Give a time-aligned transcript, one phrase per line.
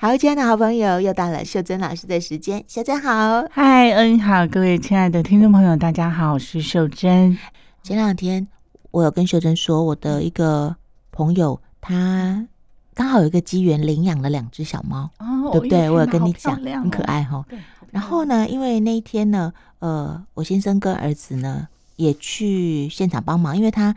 [0.00, 2.62] 好，亲爱的好朋友，又到了秀珍老师的时间。
[2.68, 7.36] 秀珍好，嗨，嗯，好，各位亲爱的听众朋友，大家好，我是秀珍。
[7.82, 8.46] 前两天
[8.92, 10.76] 我有跟秀珍说，我的一个
[11.10, 12.46] 朋友他
[12.94, 15.90] 刚好有一个机缘领养了两只小猫，哦，对不对？
[15.90, 17.44] 我有跟你讲，很可爱哈。
[17.90, 23.92] 然后呢，因为那一天呢，呃，我先生跟儿子呢也去现场帮忙，因为他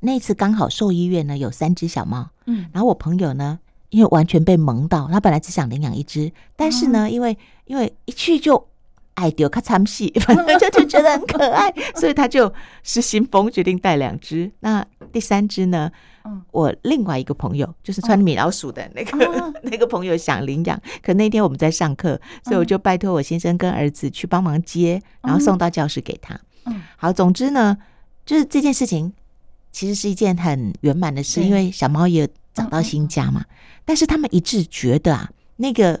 [0.00, 3.60] 那次刚好兽医院呢有三只小猫，嗯，然后我朋友呢。
[3.94, 8.66] 因为完全被萌到，他本来只想领养一只，但是呢，因为因为一去就
[9.14, 12.52] 爱丢卡惨戏， 反正就就觉得很可爱，所以他就
[12.82, 14.50] 失心疯，决定带两只。
[14.58, 15.88] 那第三只呢？
[16.50, 26.36] 我另外一个朋友就是穿米老鼠的那个 那个朋友想领养，可那天我们在上课，所以我就拜托我先生跟儿子去帮忙接，然后送到教室给他。
[26.96, 27.76] 好，总之呢，
[28.26, 29.12] 就是这件事情
[29.70, 33.44] 其实是一件很圆满的事，因为小猫也找到新家嘛。
[33.84, 36.00] 但是他们一致觉得啊，那个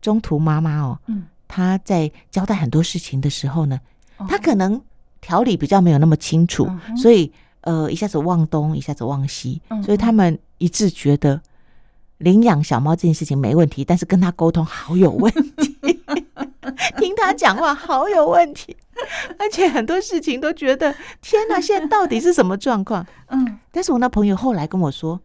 [0.00, 3.80] 中途妈妈哦，嗯，她在交代很多事情的时候呢，
[4.28, 4.80] 她可能
[5.20, 11.40] 条理比较没有那么清楚，所以呃，一下子忘东，一下子忘西，所以他们一致觉得
[12.18, 15.76] 领养小猫这件事情没问题，但是跟他沟通好有问题，
[16.98, 18.76] 听他讲话好有问题，
[19.38, 23.04] 而且很多事情都觉得天哪，现在到底是什么状况？
[23.26, 25.20] 嗯，但是我那朋友后来跟我说。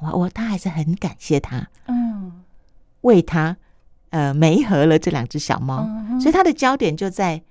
[0.00, 2.32] 我我他还是很感谢他，嗯，
[3.00, 3.56] 为他
[4.10, 5.88] 呃媒合了这两只小猫，
[6.20, 7.42] 所以他的焦点就在，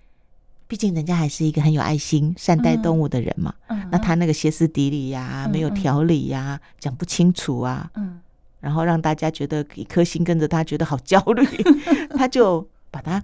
[0.67, 3.53] 毕竟人家还是一个很有爱心、善待动物的人嘛。
[3.91, 8.19] 那他那个歇斯底里呀、没有条理呀、讲不清楚啊，嗯，
[8.59, 11.45] 然后让大家觉得一颗心跟着他觉得好焦虑，
[12.15, 13.23] 他就把它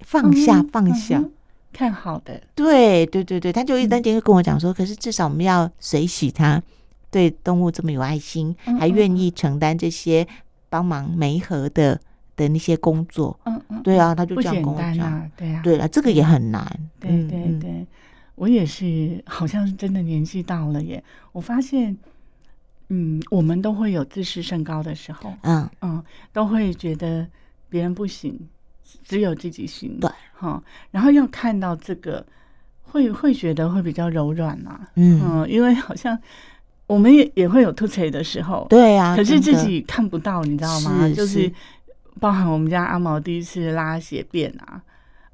[0.00, 1.22] 放下放下，
[1.72, 6.62] 看好的，对对对对，他就一天天跟我讲说，可是至少我们要随喜他。
[7.16, 10.28] 对动物这么有爱心，还愿意承担这些
[10.68, 11.98] 帮忙媒合的
[12.36, 16.22] 的那些工作，嗯嗯，对啊，他就这样跟我讲，对啊，对啊，这个也。
[16.22, 16.62] 很难，
[17.00, 17.86] 对对对，
[18.34, 21.02] 我也是，好像是真的年纪到了耶。
[21.32, 21.96] 我发现，
[22.88, 25.66] 嗯，我们都会有自视甚高的时候，嗯。
[25.80, 27.26] 嗯，都会觉得
[27.70, 28.38] 别人不行，
[29.02, 32.26] 只有自己行，对，哈，然后要看到这个，
[32.82, 36.20] 会会觉得会比较柔软啊，嗯，因为好像。
[36.86, 41.08] 我们也也会有吐槽的时候，对啊，可是自己看不到，你知道吗？
[41.14, 41.52] 就是。
[42.18, 44.80] 包含我们家阿毛第一次拉血便啊，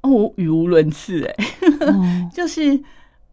[0.01, 2.77] 哦，我语无伦次哎， 就是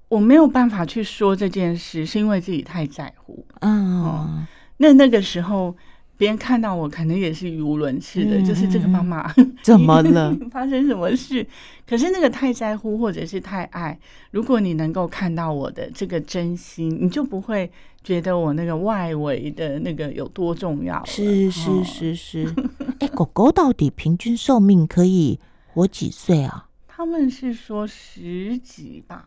[0.09, 5.77] 我没有办法去说这件事，是因为自己太在乎，嗯，那那个时候。
[6.21, 9.33] 别人看到我，可能也是语无伦次的，嗯、就是这个妈妈
[9.65, 10.37] 怎么了？
[10.53, 11.47] 发生什么事？
[11.89, 13.99] 可是那个太在乎，或者是太爱。
[14.31, 17.71] 如果你能够看到我的这个真心，你就不会
[18.05, 21.03] 觉得我那个外围的那个有多重要。
[21.07, 22.55] 是是是是。
[23.01, 26.67] 哎、欸，狗狗到底平均寿命可以活几岁啊？
[26.87, 29.27] 他们是说十几吧，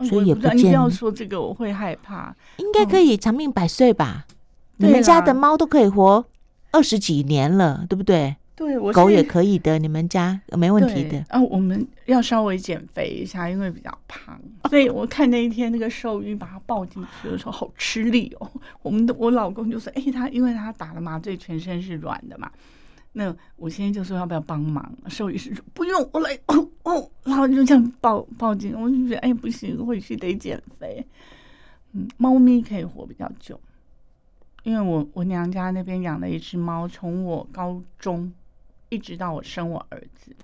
[0.00, 0.58] 所以也不见。
[0.58, 2.36] 你不要说这个，我会害怕。
[2.58, 4.26] 应该可以长命百岁吧？
[4.28, 4.34] 嗯
[4.78, 6.24] 你们家的猫都可以活
[6.70, 8.34] 二十几年了，对不对？
[8.54, 11.24] 对，我狗也可以的，你们家没问题的。
[11.28, 14.36] 啊，我们要稍微减肥一下，因为比较胖，
[14.68, 18.50] 所以我看那一天那个兽医把它抱进去的时候，好吃力哦。
[18.82, 22.50] 我们的我老公就说：“哎，他因为他打了麻醉，全身是软的嘛。”
[23.14, 24.92] 那我现在就说要不要帮忙？
[25.08, 31.06] 兽医师说不用，我来哦哦，然后就这样抱抱紧，我就觉得哎不行，回去得减肥。
[31.92, 33.58] 嗯，猫咪可以活比较久。
[34.64, 38.32] 因为我我娘家那边养了一只猫，从我高中
[38.88, 40.34] 一直到我生我儿子，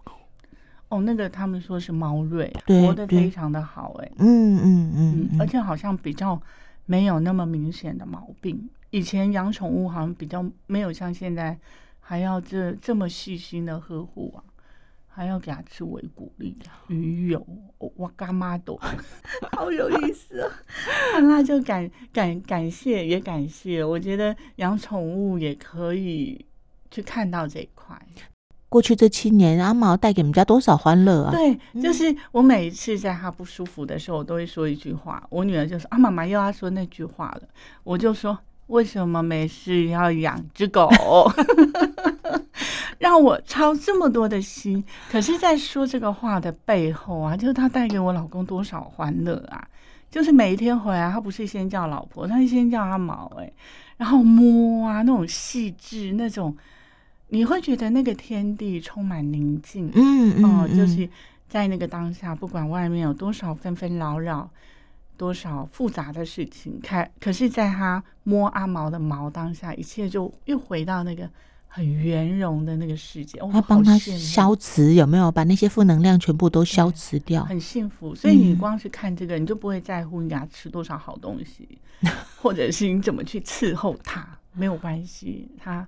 [0.88, 6.40] 哦，那个他们说是猫瑞，活得非常的好，哎，嗯嗯嗯，而且好像比较
[6.86, 8.68] 没有那么明显的毛病。
[8.90, 11.58] 以前养宠物好像比较没有像现在
[12.00, 14.44] 还要这这么细心的呵护啊。
[15.16, 16.58] 还要给他吃维骨力、
[16.88, 17.46] 鱼油，
[17.78, 18.76] 我干妈都
[19.56, 20.50] 好有意思啊！
[21.22, 23.84] 那就感感感谢，也感谢。
[23.84, 26.44] 我觉得养宠物也可以
[26.90, 27.96] 去看到这一块。
[28.68, 31.30] 过去这七年，阿毛带给我们家多少欢乐啊？
[31.30, 35.24] 对，就是我每一次在他不舒服的时候，我都会说一句话。
[35.30, 37.42] 我女儿就说：“啊，妈妈又要说那句话了。”
[37.84, 38.36] 我就说
[38.66, 40.90] ：“为什么没事要养只狗？”
[42.98, 49.66] 让我操这么多的心，可是，在说这个话的背后啊，就是他带给我老公多少欢乐啊！
[50.10, 53.52] 就是每一天回来，他不是先叫老婆，他是先叫阿毛哎，
[53.96, 56.56] 然后摸啊，那种细致，那种
[57.28, 61.08] 你会觉得那个天地充满宁静，嗯哦，就是
[61.48, 64.48] 在那个当下，不管外面有多少纷纷扰扰，
[65.16, 71.28] 多少复杂的事情，开，可是在他摸阿毛的毛当下，一切就又回到那个。
[71.74, 77.44] 很圆融的那个世界，他帮他消磁，有没有把那些负能量全部都消磁掉？
[77.46, 78.14] 很幸福。
[78.14, 81.68] 所以你光是看这个，嗯、你就不会在乎你给他吃多少好东西，
[82.40, 85.84] 或者是你怎么去伺候他，没有关系，他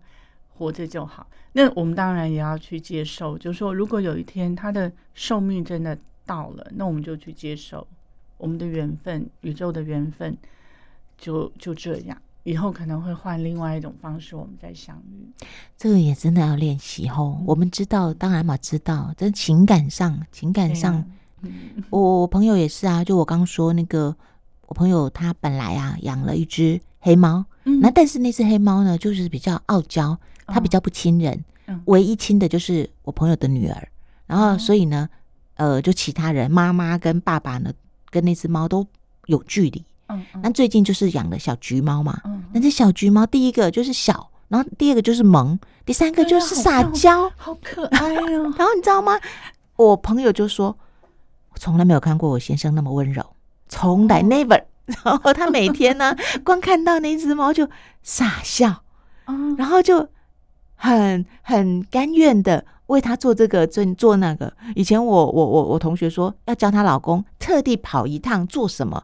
[0.57, 1.25] 活着就好。
[1.53, 7.87] 那我们当然也要去接受，就是说，如果有一天他的寿命真的到了，那我们就去接受
[8.39, 10.37] 我们的缘分，宇宙的缘分，
[11.17, 12.21] 就就这样。
[12.47, 15.27] 以后可能会换另外一种方式，我们再相遇。
[15.77, 17.43] 这个也真的要练习哦。
[17.45, 19.13] 我们知道，当然嘛，知道。
[19.17, 21.05] 在情感上，情感上，啊
[21.43, 21.53] 嗯、
[21.91, 23.03] 我我朋友也是啊。
[23.03, 24.15] 就我刚说那个，
[24.69, 30.17] 我朋友他本来啊养了一只黑猫，嗯、那但是那只黑猫呢，就是比较傲娇，
[30.47, 33.89] 它比较不亲人，哦、唯一亲的就是我朋友的女儿。
[34.27, 35.09] 然后所以呢，
[35.57, 37.73] 哦、呃，就其他人妈妈跟爸爸呢，
[38.09, 38.87] 跟那只猫都
[39.27, 39.85] 有距离。
[40.09, 42.21] 嗯，那最近就是养的小橘猫嘛。
[42.25, 48.43] 嗯，那这小橘猫，第一个就是小，然后第二个就是萌，第三个就是撒娇，好可爱哦。
[48.59, 49.19] 然后你知道吗？
[49.77, 50.77] 我朋友就说，
[51.51, 53.25] 我从来没有看过我先生那么温柔，
[53.69, 54.63] 从来 never。
[55.05, 56.15] 然后他每天呢，
[56.45, 57.69] 光看到那只猫就
[58.05, 58.83] 傻笑，
[59.59, 60.09] 然后就
[60.77, 64.53] 很很甘愿的为他做这个做做那个。
[64.77, 69.03] 以前我我我我同学说要教她老公特地跑一趟做什么？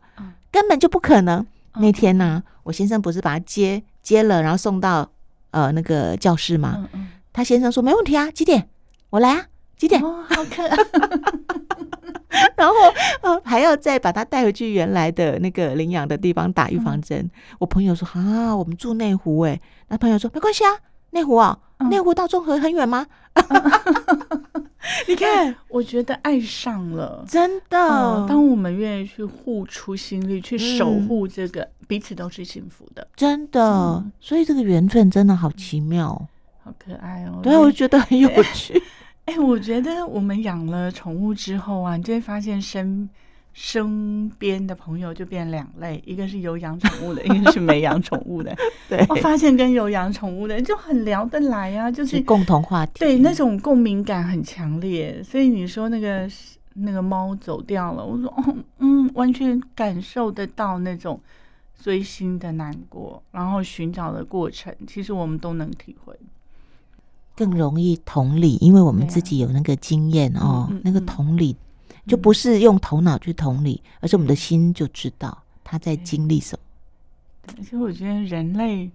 [0.52, 1.44] 根本就不可能。
[1.76, 5.10] 那天呢、啊，我先生不是把他接接了，然后送到
[5.50, 6.86] 呃那个教室吗？
[7.32, 8.68] 他先生说没问题啊，几点？
[9.08, 9.46] 我来啊，
[9.78, 10.02] 几点？
[10.04, 10.76] 哦、好可爱。
[12.56, 12.74] 然后
[13.22, 17.20] 呃还要再把他带回去原来的那个领养的地方打预防针。
[17.20, 20.70] 嗯、我朋友说啊，我们住内湖诶，那朋友说没关系啊，
[21.12, 21.56] 内湖啊，
[21.88, 23.06] 内湖到中和很远吗？
[25.08, 27.78] 你看，我觉得爱上了，真的。
[27.78, 33.60] 嗯、当我们愿意去付出心力，去守护这个，嗯、彼此都是幸福的，真的。
[33.62, 36.08] 嗯、所以这个缘分真的好奇妙，
[36.62, 37.40] 好可爱哦。
[37.42, 38.74] 对，我觉得很有趣。
[39.26, 43.08] 哎、欸，我觉得我们养了宠物之后啊，你就会发现生。
[43.54, 48.56] 身边的朋友就变两类，一个是有养宠物的， 一个是没养宠物的。
[48.88, 55.22] 对，我发现跟有养宠物的人就很聊得来呀、啊，就是共同话题，对，那种共鸣感很强烈。
[55.22, 56.26] 所以你说那个
[56.74, 61.20] 那个猫走掉了，我说哦，嗯，完全感受得到那种
[61.78, 66.16] 追星的难过，然后寻找的过程，其实我们都能体会，
[67.36, 71.54] 更容易同理，因为我们自己有那个经验哦，嗯嗯嗯、那个同理。
[72.06, 77.54] 就不是用头脑去同理，而是我们的心就知道他在经历什么。
[77.56, 78.90] 其实我觉得人类，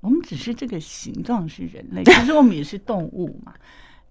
[0.00, 3.54] 我们只是这个形状是人类，其实我们也是动物嘛。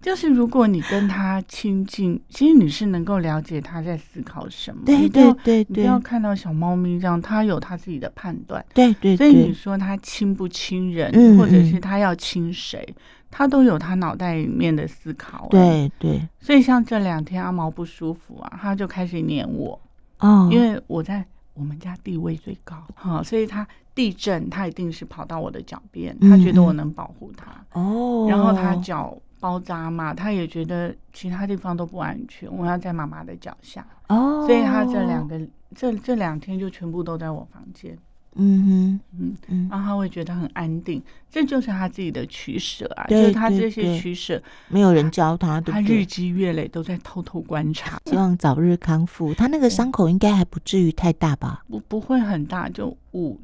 [0.00, 4.82] 就是如果你跟他亲近， 其实你是能够了解他在思考什么。
[4.86, 8.64] 对对对，你不要看到小猫咪这样，他有他自己的判断。
[8.72, 12.86] 对对，所以你说他亲不亲人，或者是他要亲谁？
[13.32, 19.80] 他都有他脑袋里面的思考，对对，所以像这两天阿毛不舒服啊，他就开始黏我
[20.18, 21.24] 哦，因为我在
[21.54, 23.64] 我们家地位最高，哈，所以他
[23.94, 27.80] 地震他一定是跑到我的脚边，他觉得我能保护他。
[27.80, 33.84] 哦，然后他脚包扎嘛，他也觉得其他地方都不安全，我要在妈妈的脚下。
[34.08, 35.40] 哦，所以他这两个
[35.74, 37.96] 这这两天就全部都在我房间。
[38.36, 49.34] 嗯哼，嗯嗯，然后他会觉得很安定，这就是他自己的取舍啊，对就是他这些取舍，没有人教他，他日积月累都在偷偷观察，希望早日康复。
[49.34, 51.64] 他那个伤口应该还不至于太大吧？
[51.68, 53.36] 不，不会很大，就五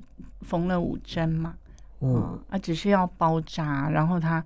[0.43, 1.57] 缝了五针嘛，
[1.99, 4.43] 哦、嗯，啊，只是要包扎，然后他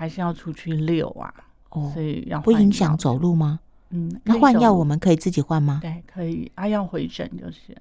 [0.00, 1.30] 还是要出去遛啊，
[1.68, 3.60] 哦，所以要不影响走路吗？
[3.90, 5.78] 嗯，那换药我们可以自己换吗？
[5.82, 7.76] 对，可以，啊，要回诊就是。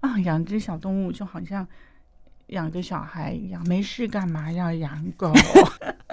[0.00, 1.64] 啊，养只小动物就好像
[2.48, 5.32] 养个小孩一样，没事干嘛要养狗？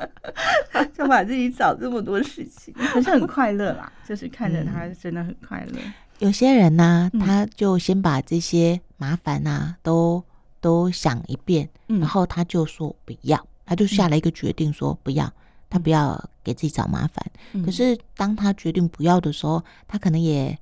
[0.94, 5.80] 就把自己找这么多事情，可是很快乐啦，就是看着他真的很快乐。
[6.20, 10.24] 有些人呢、啊，他就先把这些麻烦啊都
[10.62, 15.34] 都想一遍，然后他就说不要，他就下了一个决定说不要，
[15.70, 17.64] 他不要给自己找麻烦。
[17.64, 20.58] 可是当他决定不要的时候，他可能也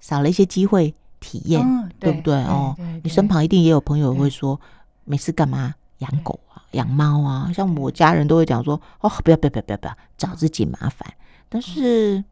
[0.00, 0.94] 少了一些机会。
[1.20, 2.76] 体验、哦、对，对不对哦？
[3.02, 4.60] 你身旁一定也有朋友会说，
[5.04, 7.50] 没事干嘛养狗啊、养猫啊？
[7.52, 11.12] 像我家人都会讲说，哦，不要不要不要不要不要，找自己麻烦。
[11.48, 12.22] 但是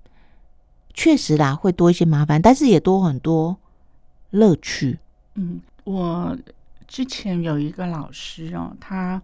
[0.95, 3.56] 确实啦，会多一些麻烦，但是也多很多
[4.30, 5.00] 乐趣。
[5.35, 6.38] 嗯，我
[6.87, 9.21] 之前有一个老师哦，他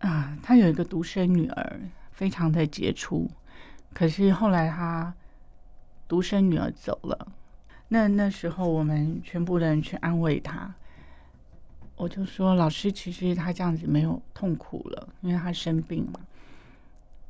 [0.00, 1.80] 啊，他有一个独生女儿，
[2.10, 3.30] 非常的杰出，
[3.94, 5.14] 可是后来他
[6.08, 7.28] 独生女儿走了。
[7.88, 10.72] 那那时候我们全部的人去安慰他，
[11.96, 16.20] 我就说老师，其实他这样子没有痛苦了，因为他生病嘛。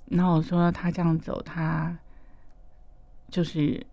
[0.07, 1.97] 然后我说他这样走，他
[3.31, 3.85] 就是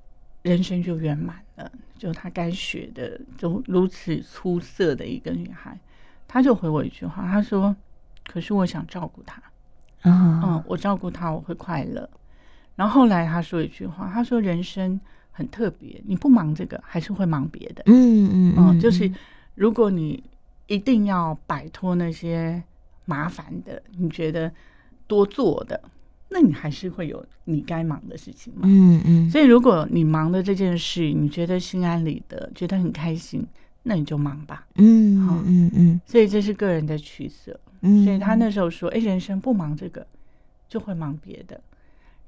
[0.41, 5.79] 人生就圆满了，就他该学的，就如此出色的一个女孩，
[6.27, 7.75] 他就回我一句话，他说
[8.27, 9.41] ：“可是我想照顾他，
[10.03, 12.07] 嗯嗯，我照顾他我会快乐。”
[12.75, 14.99] 然后后来他说一句话，他说：“人生
[15.31, 19.11] 很特别，你不忙这个，还是会忙别的。”嗯嗯嗯，就是
[19.55, 20.23] 如果你
[20.67, 22.61] 一定要摆脱那些
[23.05, 24.51] 麻烦的，你觉得
[25.07, 25.81] 多做的，
[26.29, 28.61] 那你还是会有你该忙的事情嘛。
[28.65, 29.29] 嗯嗯。
[29.31, 33.43] 所以如果你忙的这件事，你觉得心安理得，觉得很开心，
[33.87, 34.67] 那你就忙吧。
[34.75, 36.01] 嗯嗯嗯。
[36.05, 37.59] 所以这是个人的取舍。
[37.81, 38.03] 嗯。
[38.03, 40.05] 所以他那时候说：“哎，人生不忙这个，
[40.67, 41.59] 就会忙别的。”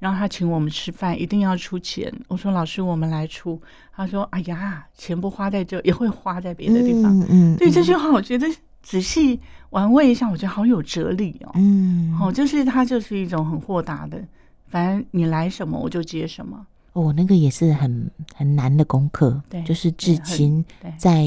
[0.00, 2.10] 然后他请我们吃饭，一定要出钱。
[2.28, 3.60] 我说：“老师，我们来出。”
[3.94, 8.46] 他说：“哎呀，钱不花在这，也会花在别的地方。”嗯，对这句话，我觉得
[8.82, 9.38] 仔细
[9.68, 11.52] 玩味一下，我觉得好有哲理哦。
[11.56, 14.24] 嗯，哦，就是他就是一种很豁达的，
[14.68, 16.66] 反正你来什么我就接什么。
[16.92, 19.42] 哦，那个也是很很难的功课。
[19.48, 20.64] 对，就是至亲
[20.96, 21.22] 在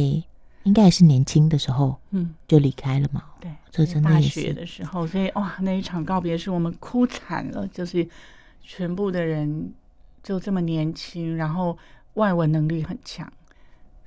[0.64, 3.24] 应该也是年轻的时候，嗯，就离开了嘛。
[3.40, 8.08] 对，这真的大学的时候，所以哇，那一场告别是我们哭惨了，就是。
[8.66, 9.74] 全部的人
[10.24, 11.78] 就这么年轻，然后
[12.14, 13.30] 外文能力很强，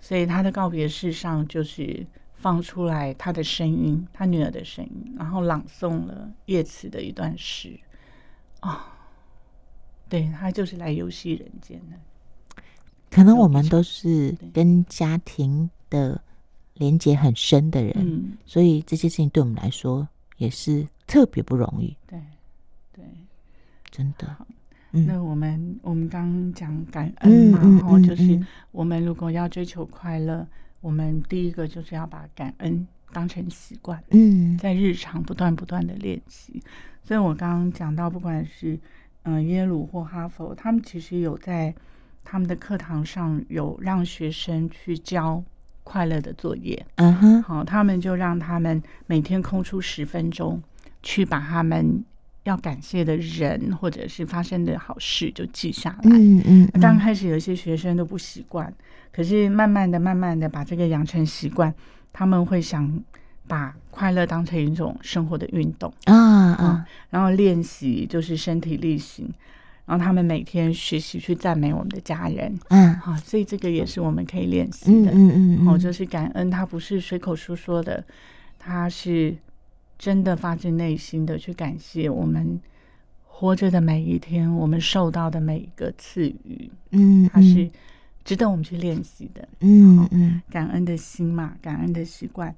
[0.01, 7.79] 所以他的告别式上就是放出来他的声音，他女儿的声音，然后朗诵了叶慈的一段诗。
[8.61, 8.81] 啊、哦，
[10.09, 11.97] 对，他就是来游戏人间的。
[13.11, 16.21] 可能我们都是跟家庭的
[16.75, 21.97] 连结很深的人，嗯、所以这些事情对我们来说也是特别不容易。
[22.07, 22.19] 对。
[23.89, 24.37] 真的，
[24.91, 28.39] 那我们我们刚刚讲感恩嘛，然后就是
[28.71, 30.47] 我们如果要追求快乐，
[30.83, 36.63] 我们第一个就是要把感恩当成习惯，嗯，在日常不断不断的练习。
[37.03, 38.79] 所以我刚刚讲到，不管是
[39.27, 41.75] 嗯耶鲁或哈佛，他们其实有在
[42.25, 45.45] 他们的课堂上有让学生去交
[45.85, 50.63] 快乐的作业，嗯哼，好，他们就让他们每天空出十分钟
[51.03, 52.03] 去把他们。
[52.47, 55.99] 要感谢的人，或者是发生的好事，就记下来。
[56.05, 56.71] 嗯嗯。
[56.81, 58.73] 刚开始有一些学生都不习惯，
[59.13, 61.75] 可是慢慢的、慢慢的把这个养成习惯，
[62.13, 63.03] 他们会想
[63.47, 66.15] 把快乐当成一种生活的运动啊
[66.53, 69.29] 啊，然后练习就是身体力行，
[69.85, 72.59] 然后他们每天学习去赞美我们的家人。
[72.69, 75.11] 嗯，好，所以这个也是我们可以练习的。
[75.13, 75.69] 嗯嗯嗯。
[75.69, 78.05] 哦，就是感恩，他不是随口说说的，
[78.59, 79.37] 他是。
[79.99, 82.61] 真的发自内心的去感谢我们
[83.25, 87.67] 活着的每一天，我们受到的每一个赐予，嗯，它是
[88.23, 92.55] 值得我们去练习的，嗯嗯，感恩的心嘛，感恩的习惯。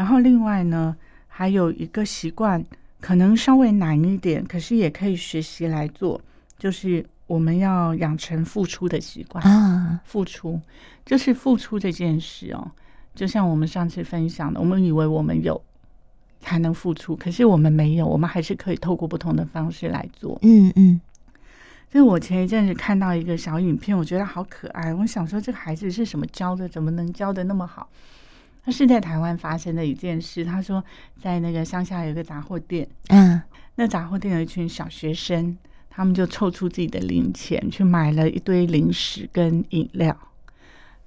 [0.00, 0.96] 然后另外呢，
[1.28, 2.64] 还有一个习惯
[3.02, 6.18] 可能稍微难一点，可是也可以学习来做，
[6.58, 10.58] 就是我们要养成付出的习惯啊，付出
[11.04, 12.70] 就是付出这件事哦，
[13.14, 15.62] 就像我们上次分享的，我们以为我们有。
[16.42, 20.38] 才能付出，可是我们没有，我们还是可以透过不同的方式来做。
[20.40, 20.98] 嗯嗯。
[21.92, 24.94] 所以我前一阵子看到一个小影片，我觉得好可爱。
[24.94, 26.66] 我想说，这个孩子是什么教的？
[26.66, 27.90] 怎么能教的那么好？
[28.64, 30.44] 他是在台湾发生的一件事。
[30.44, 30.82] 他说，
[31.20, 33.40] 在那个乡下有一个杂货店，嗯，
[33.74, 35.56] 那杂货店有一群小学生，
[35.88, 40.16] 他们就凑出自己的零钱去买了一堆零食跟饮料。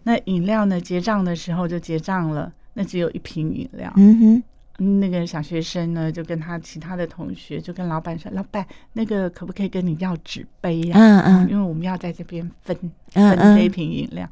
[0.03, 3.91] 那饮料呢，结账的时候就结账了，那只有一瓶饮料。
[3.95, 4.43] 嗯哼。
[4.77, 10.95] 那个小学生呢，就跟他其他的同学，就跟老板说：“老板，那个可不可以跟你要纸杯呀？
[10.97, 12.75] 嗯嗯，因为我们要在这边分
[13.11, 14.27] 分这一瓶饮料。”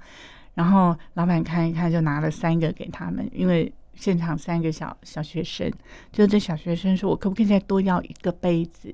[0.54, 5.72] 然后老板看一看，就拿了三个给他们，因为现场三个小小学生，
[6.12, 8.94] 就这小学生说：“我可不可以再多要一个杯子？”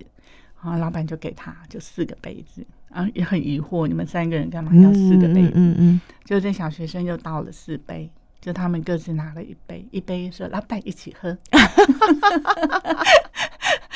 [0.61, 5.51] 然后老板就给他就四个杯子，然后也很疑惑，你们三个人干嘛要四个杯子？
[5.55, 8.09] 嗯嗯，就这小学生就倒了四杯。
[8.39, 11.35] 就他们各自拿了一杯，一杯说老板一起喝。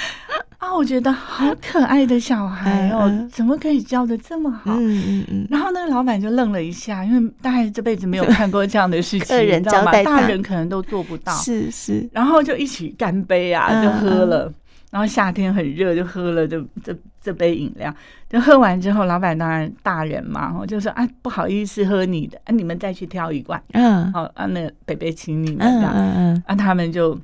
[0.72, 4.72] 啊，我觉得好可爱的小孩哦，嗯嗯、怎么可以教的这么好？
[4.80, 5.48] 嗯嗯嗯。
[5.50, 11.34] 然后那个老板就愣了一下，因为大概这辈子没有看过这样的事情，客 人招待大人可能都做不到。
[11.34, 12.10] 是是。
[12.14, 14.52] 然后就一起干杯啊，就喝了。
[14.90, 17.94] 然后夏天很热，就喝了这这这杯饮料。
[18.30, 23.62] 就喝完之后，老板当然大人嘛，就说啊，不好意思喝你的，啊，你们再去挑一罐。
[23.72, 25.94] 嗯，好啊，那北北请你们这样。
[25.96, 27.18] 嗯嗯，啊，他们就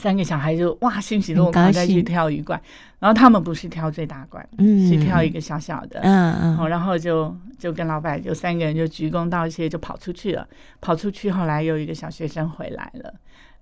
[0.00, 2.60] 三个小孩就哇，欣喜若狂再去挑鱼罐。
[2.98, 6.00] 然后他们不是挑最大罐，嗯，是挑一个小小的。
[6.02, 10.46] 嗯嗯，然后就就跟老板就三个人就鞠躬道谢，就跑出去了。
[10.80, 13.14] 跑出去后来有一个小学生回来了。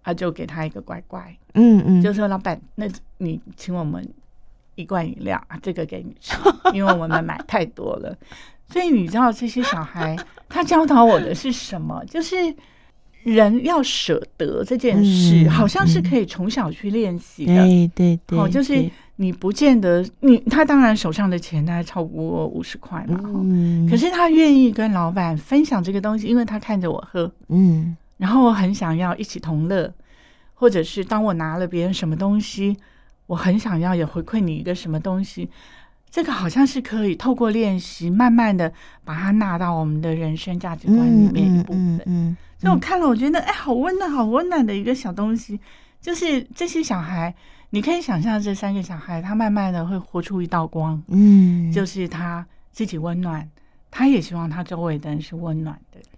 [0.03, 2.87] 他，就给他一个乖乖，嗯嗯，就说老板，那
[3.19, 4.03] 你请我们
[4.75, 6.35] 一罐饮料啊，这个给你吃，
[6.73, 8.17] 因为我们买太多了。
[8.71, 10.17] 所以你知道这些小孩
[10.49, 12.03] 他教导我的是什么？
[12.07, 12.35] 就是
[13.29, 17.55] 人要舍得这件事，嗯、好像是可以从小去练习的。
[17.55, 29.93] 对对对，哦，就是你不见得你他当然手上的钱大概超过五十块嘛，嗯，可是他愿意跟老板分享这个东西，因为他看着我喝，嗯，然后我很想要一起同乐，
[30.55, 32.77] 或者是当我拿了别人什么东西，
[33.27, 35.49] 我很想要也回馈你一个什么东西。
[36.11, 38.73] 这个好像是可以透过练习，慢慢的
[39.05, 41.97] 把它纳到我们的人生价值观里面一部分。
[41.97, 45.61] 嗯，嗯嗯嗯，所以我看了，我觉得哎，好温暖，好温暖的一个小东西。
[46.01, 47.35] 就是这些小孩，
[47.71, 51.03] 你可以想象这三个小孩，他慢慢的会活出一道光。
[51.09, 53.49] 嗯，就是他自己温暖，
[53.91, 55.99] 他也希望他周围的人是温暖的。